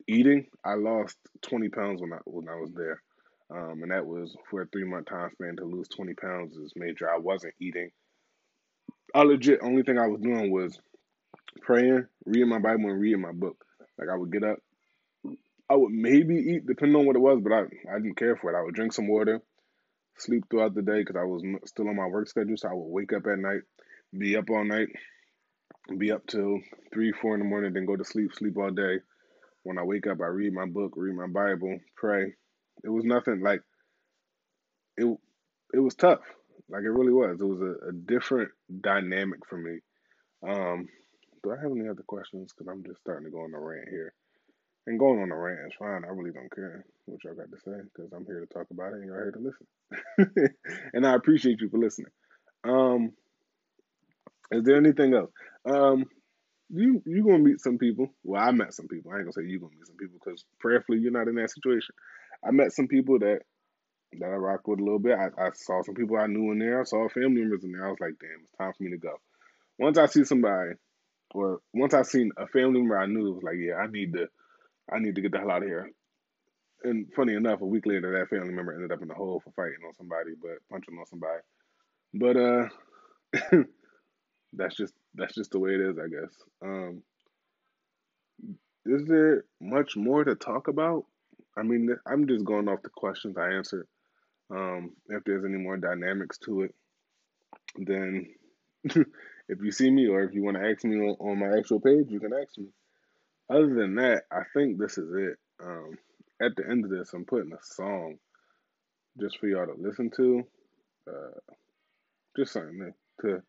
eating. 0.08 0.46
I 0.64 0.74
lost 0.74 1.16
20 1.42 1.68
pounds 1.68 2.00
when 2.00 2.12
I 2.12 2.18
when 2.24 2.48
I 2.48 2.56
was 2.56 2.72
there, 2.74 3.02
um, 3.50 3.82
and 3.82 3.90
that 3.90 4.06
was 4.06 4.36
for 4.50 4.62
a 4.62 4.66
three 4.66 4.84
month 4.84 5.06
time 5.06 5.30
span. 5.32 5.56
To 5.56 5.64
lose 5.64 5.88
20 5.88 6.14
pounds 6.14 6.56
is 6.56 6.72
major. 6.76 7.10
I 7.10 7.18
wasn't 7.18 7.54
eating. 7.60 7.90
I 9.14 9.22
legit 9.22 9.60
only 9.62 9.82
thing 9.82 9.98
I 9.98 10.08
was 10.08 10.20
doing 10.20 10.50
was 10.50 10.78
praying, 11.62 12.06
reading 12.24 12.48
my 12.48 12.58
Bible, 12.58 12.90
and 12.90 13.00
reading 13.00 13.20
my 13.20 13.32
book. 13.32 13.64
Like 13.98 14.08
I 14.12 14.16
would 14.16 14.32
get 14.32 14.44
up, 14.44 14.58
I 15.70 15.74
would 15.74 15.92
maybe 15.92 16.36
eat 16.36 16.66
depending 16.66 16.96
on 16.96 17.06
what 17.06 17.16
it 17.16 17.20
was, 17.20 17.40
but 17.42 17.52
I 17.52 17.60
I 17.94 17.98
didn't 17.98 18.16
care 18.16 18.36
for 18.36 18.52
it. 18.52 18.58
I 18.58 18.62
would 18.62 18.74
drink 18.74 18.92
some 18.92 19.08
water, 19.08 19.40
sleep 20.18 20.44
throughout 20.50 20.74
the 20.74 20.82
day 20.82 21.00
because 21.00 21.16
I 21.16 21.24
was 21.24 21.42
still 21.66 21.88
on 21.88 21.96
my 21.96 22.06
work 22.06 22.28
schedule. 22.28 22.56
So 22.56 22.68
I 22.68 22.74
would 22.74 22.90
wake 22.90 23.12
up 23.12 23.26
at 23.26 23.38
night, 23.38 23.62
be 24.16 24.36
up 24.36 24.50
all 24.50 24.64
night, 24.64 24.88
be 25.96 26.10
up 26.10 26.26
till 26.26 26.60
three, 26.92 27.12
four 27.12 27.34
in 27.34 27.40
the 27.40 27.46
morning, 27.46 27.72
then 27.72 27.86
go 27.86 27.96
to 27.96 28.04
sleep, 28.04 28.32
sleep 28.34 28.56
all 28.56 28.70
day. 28.70 28.98
When 29.62 29.78
I 29.78 29.82
wake 29.82 30.06
up, 30.06 30.20
I 30.20 30.26
read 30.26 30.52
my 30.52 30.66
book, 30.66 30.92
read 30.96 31.14
my 31.14 31.26
Bible, 31.26 31.78
pray. 31.96 32.34
It 32.84 32.90
was 32.90 33.04
nothing 33.04 33.42
like 33.42 33.62
it. 34.96 35.06
It 35.74 35.80
was 35.80 35.94
tough, 35.94 36.20
like 36.68 36.82
it 36.82 36.90
really 36.90 37.12
was. 37.12 37.40
It 37.40 37.44
was 37.44 37.60
a, 37.60 37.88
a 37.88 37.92
different 37.92 38.50
dynamic 38.80 39.40
for 39.48 39.58
me. 39.58 39.78
Um, 40.48 40.88
do 41.42 41.52
I 41.52 41.62
have 41.62 41.72
any 41.72 41.88
other 41.88 42.04
questions? 42.06 42.52
Because 42.52 42.70
I'm 42.70 42.84
just 42.84 43.00
starting 43.00 43.24
to 43.26 43.30
go 43.30 43.40
on 43.40 43.54
a 43.54 43.60
rant 43.60 43.88
here. 43.90 44.12
And 44.86 44.98
going 44.98 45.20
on 45.20 45.32
a 45.32 45.36
rant 45.36 45.66
is 45.66 45.76
fine. 45.78 46.04
I 46.04 46.08
really 46.08 46.30
don't 46.32 46.54
care 46.54 46.84
what 47.06 47.22
y'all 47.24 47.34
got 47.34 47.50
to 47.50 47.58
say 47.64 47.78
because 47.92 48.12
I'm 48.12 48.24
here 48.26 48.40
to 48.40 48.46
talk 48.46 48.68
about 48.70 48.92
it 48.92 48.96
and 49.00 49.06
you're 49.06 49.16
here 49.16 49.32
to 49.32 49.38
listen. 50.26 50.54
and 50.94 51.06
I 51.06 51.14
appreciate 51.14 51.60
you 51.60 51.68
for 51.68 51.78
listening. 51.78 52.12
Um, 52.64 53.12
is 54.52 54.64
there 54.64 54.76
anything 54.76 55.14
else? 55.14 55.30
Um, 55.68 56.06
you 56.70 57.02
you 57.06 57.24
gonna 57.24 57.38
meet 57.38 57.60
some 57.60 57.78
people. 57.78 58.08
Well, 58.24 58.42
I 58.42 58.50
met 58.50 58.74
some 58.74 58.88
people. 58.88 59.12
I 59.12 59.16
ain't 59.16 59.24
gonna 59.24 59.32
say 59.32 59.50
you 59.50 59.60
gonna 59.60 59.72
meet 59.72 59.86
some 59.86 59.96
people 59.96 60.18
because 60.24 60.44
prayerfully 60.60 60.98
you're 60.98 61.12
not 61.12 61.28
in 61.28 61.36
that 61.36 61.50
situation. 61.50 61.94
I 62.46 62.50
met 62.50 62.72
some 62.72 62.88
people 62.88 63.18
that 63.20 63.40
that 64.18 64.26
I 64.26 64.36
rock 64.36 64.66
with 64.66 64.80
a 64.80 64.82
little 64.82 64.98
bit. 64.98 65.18
I, 65.18 65.26
I 65.40 65.50
saw 65.54 65.82
some 65.82 65.94
people 65.94 66.16
I 66.16 66.26
knew 66.26 66.52
in 66.52 66.58
there. 66.58 66.80
I 66.80 66.84
saw 66.84 67.08
family 67.08 67.40
members 67.42 67.64
in 67.64 67.72
there. 67.72 67.86
I 67.86 67.90
was 67.90 68.00
like, 68.00 68.14
damn, 68.20 68.40
it's 68.42 68.52
time 68.52 68.72
for 68.76 68.82
me 68.82 68.90
to 68.90 68.98
go. 68.98 69.14
Once 69.78 69.98
I 69.98 70.06
see 70.06 70.24
somebody, 70.24 70.70
or 71.34 71.60
once 71.74 71.92
I 71.92 72.02
seen 72.02 72.30
a 72.38 72.46
family 72.46 72.80
member 72.80 72.98
I 72.98 73.06
knew, 73.06 73.28
it 73.28 73.34
was 73.34 73.42
like, 73.42 73.56
yeah, 73.58 73.74
I 73.74 73.88
need 73.88 74.12
to, 74.14 74.28
I 74.90 75.00
need 75.00 75.16
to 75.16 75.20
get 75.20 75.32
the 75.32 75.38
hell 75.38 75.50
out 75.50 75.62
of 75.62 75.68
here. 75.68 75.90
And 76.84 77.12
funny 77.14 77.34
enough, 77.34 77.60
a 77.60 77.66
week 77.66 77.84
later, 77.84 78.18
that 78.18 78.30
family 78.34 78.54
member 78.54 78.72
ended 78.72 78.92
up 78.92 79.02
in 79.02 79.08
the 79.08 79.14
hole 79.14 79.42
for 79.44 79.50
fighting 79.50 79.84
on 79.86 79.94
somebody, 79.94 80.30
but 80.40 80.58
punching 80.70 80.96
on 80.96 81.06
somebody. 81.06 81.40
But 82.14 82.36
uh, 82.36 83.62
that's 84.52 84.76
just 84.76 84.94
that's 85.14 85.34
just 85.34 85.50
the 85.50 85.58
way 85.58 85.70
it 85.70 85.80
is, 85.80 85.96
I 85.98 86.08
guess. 86.08 86.34
Um, 86.62 87.02
is 88.84 89.04
there 89.06 89.44
much 89.60 89.96
more 89.96 90.22
to 90.24 90.34
talk 90.36 90.68
about? 90.68 91.04
I 91.56 91.62
mean, 91.62 91.88
I'm 92.06 92.26
just 92.28 92.44
going 92.44 92.68
off 92.68 92.82
the 92.82 92.90
questions 92.90 93.36
I 93.36 93.52
answered. 93.52 93.86
Um, 94.50 94.92
if 95.08 95.24
there's 95.24 95.44
any 95.44 95.58
more 95.58 95.76
dynamics 95.76 96.38
to 96.44 96.62
it, 96.62 96.74
then 97.76 98.26
if 98.84 99.62
you 99.62 99.72
see 99.72 99.90
me 99.90 100.06
or 100.06 100.22
if 100.22 100.34
you 100.34 100.42
want 100.42 100.56
to 100.56 100.68
ask 100.68 100.84
me 100.84 100.96
on, 100.96 101.16
on, 101.18 101.38
my 101.38 101.58
actual 101.58 101.80
page, 101.80 102.06
you 102.08 102.20
can 102.20 102.32
ask 102.32 102.56
me. 102.58 102.68
Other 103.48 103.74
than 103.74 103.94
that, 103.96 104.24
I 104.30 104.42
think 104.54 104.78
this 104.78 104.98
is 104.98 105.12
it. 105.14 105.38
Um, 105.62 105.98
at 106.40 106.54
the 106.56 106.68
end 106.68 106.84
of 106.84 106.90
this, 106.90 107.12
I'm 107.12 107.24
putting 107.24 107.52
a 107.52 107.62
song 107.62 108.18
just 109.18 109.38
for 109.38 109.46
y'all 109.46 109.66
to 109.66 109.74
listen 109.78 110.10
to. 110.16 110.42
Uh, 111.08 111.54
just 112.36 112.52
something 112.52 112.92
to, 113.22 113.26
to 113.26 113.42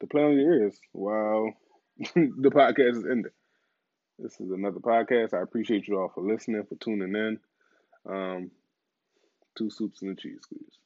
to 0.00 0.06
play 0.06 0.22
on 0.22 0.32
your 0.32 0.54
ears 0.54 0.78
while 0.92 1.52
the 1.98 2.50
podcast 2.50 2.98
is 2.98 3.04
ending. 3.10 3.32
This 4.18 4.40
is 4.40 4.50
another 4.50 4.80
podcast. 4.80 5.34
I 5.34 5.42
appreciate 5.42 5.88
you 5.88 6.00
all 6.00 6.08
for 6.08 6.22
listening, 6.22 6.64
for 6.64 6.76
tuning 6.76 7.14
in. 7.14 7.38
Um, 8.10 8.50
two 9.56 9.68
soups 9.68 10.00
and 10.02 10.12
a 10.12 10.20
cheese 10.20 10.38
squeeze. 10.42 10.78